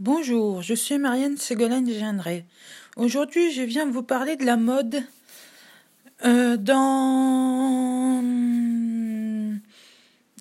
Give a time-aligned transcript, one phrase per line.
[0.00, 2.46] Bonjour, je suis Marianne Ségolène Gendré.
[2.96, 5.02] Aujourd'hui, je viens vous parler de la mode
[6.24, 8.24] euh, dans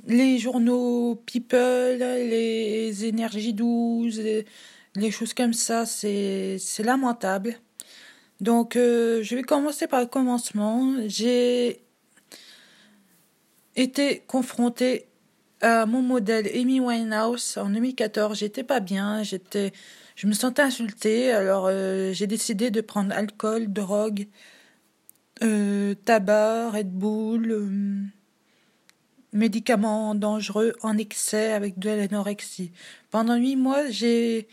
[0.07, 4.21] les journaux People, les énergies 12,
[4.95, 5.85] les, choses comme ça.
[5.85, 7.57] C'est lamentable.
[8.39, 10.93] Donc, euh, je vais commencer par le commencement.
[11.07, 11.81] J'ai
[13.75, 15.08] été confrontée
[15.61, 18.37] à mon modèle Amy Winehouse en 2014.
[18.37, 19.71] J'étais pas bien, j'étais,
[20.15, 21.31] je me sentais insultée.
[21.31, 24.27] Alors euh, j'ai décidé de prendre alcool, drogue,
[25.43, 27.69] euh, tabac, Red Bull, euh,
[29.33, 32.71] médicaments dangereux en excès avec de l'anorexie.
[33.11, 34.47] Pendant huit mois, j'ai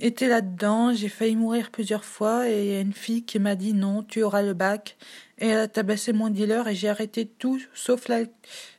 [0.00, 0.92] été là-dedans.
[0.94, 4.54] J'ai failli mourir plusieurs fois et une fille qui m'a dit non, tu auras le
[4.54, 4.96] bac.
[5.38, 8.20] Et elle a tabassé mon dealer et j'ai arrêté tout sauf la,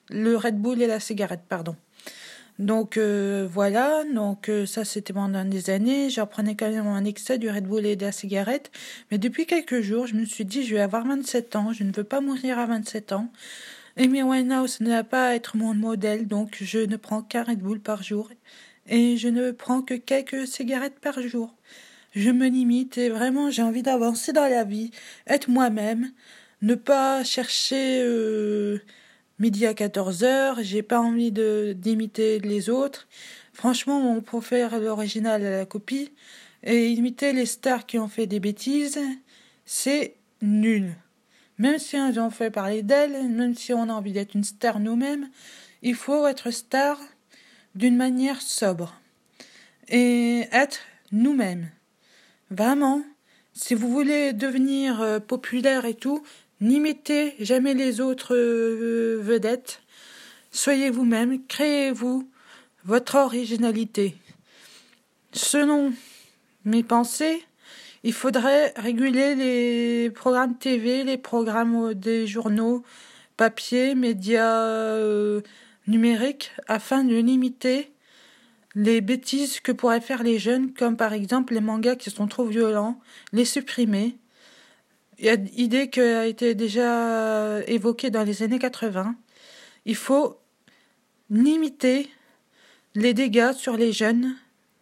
[0.10, 1.76] le Red Bull et la cigarette, pardon.
[2.60, 7.06] Donc euh, voilà, donc euh, ça c'était pendant des années, j'en prenais quand même un
[7.06, 8.72] excès du Red Bull et de la cigarette,
[9.10, 11.92] mais depuis quelques jours, je me suis dit je vais avoir 27 ans, je ne
[11.92, 13.30] veux pas mourir à 27 ans.
[13.98, 17.80] Amy Winehouse ne va pas être mon modèle, donc je ne prends qu'un Red Bull
[17.80, 18.30] par jour
[18.88, 21.54] et je ne prends que quelques cigarettes par jour.
[22.14, 24.92] Je me limite et vraiment j'ai envie d'avancer dans la vie,
[25.28, 26.12] être moi-même,
[26.62, 28.80] ne pas chercher euh,
[29.40, 33.08] midi à 14h, j'ai pas envie de d'imiter les autres.
[33.54, 36.12] Franchement, on préfère l'original à la copie
[36.64, 39.00] et imiter les stars qui ont fait des bêtises,
[39.66, 40.96] c'est nul.
[41.58, 44.80] Même si on en fait parler d'elles, même si on a envie d'être une star
[44.80, 45.30] nous-mêmes,
[45.82, 47.00] il faut être star
[47.76, 49.00] d'une manière sobre
[49.88, 50.80] et être
[51.12, 51.70] nous-mêmes.
[52.50, 53.02] Vraiment,
[53.54, 56.24] si vous voulez devenir euh, populaire et tout,
[56.62, 59.82] N'imitez jamais les autres euh, vedettes.
[60.52, 62.30] Soyez vous-même, créez-vous
[62.86, 64.16] votre originalité.
[65.34, 65.92] Selon
[66.64, 67.44] mes pensées,
[68.04, 72.84] il faudrait réguler les programmes TV, les programmes des journaux
[73.38, 75.42] papier, médias euh,
[75.92, 77.92] numériques, afin de limiter
[78.76, 82.46] les bêtises que pourraient faire les jeunes, comme par exemple les mangas qui sont trop
[82.46, 83.00] violents,
[83.34, 84.18] les supprimer,
[85.20, 89.16] il y a une idée qui a été déjà évoquée dans les années 80.
[89.86, 90.40] Il faut
[91.30, 92.10] limiter
[92.96, 94.36] les dégâts sur les jeunes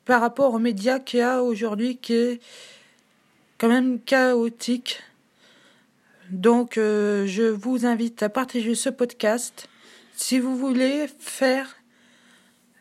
[0.06, 2.42] par rapport aux médias qu'il y a aujourd'hui qui est
[3.58, 5.02] quand même chaotique.
[6.30, 9.68] Donc euh, je vous invite à partager ce podcast
[10.20, 11.78] si vous voulez faire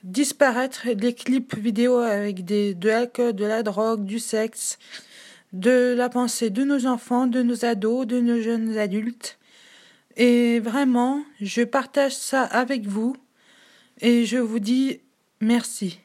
[0.02, 4.78] disparaître les clips vidéo avec des, de l'alcool, de la drogue, du sexe,
[5.52, 9.38] de la pensée de nos enfants, de nos ados, de nos jeunes adultes.
[10.16, 13.16] Et vraiment, je partage ça avec vous
[14.00, 15.00] et je vous dis
[15.40, 16.00] merci.